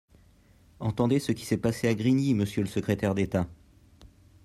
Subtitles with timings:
[0.79, 3.47] Entendez ce qui s’est passé à Grigny, monsieur le secrétaire d’État